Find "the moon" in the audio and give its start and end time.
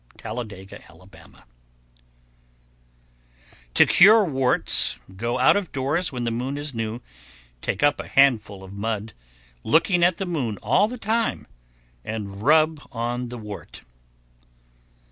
6.23-6.57, 10.17-10.57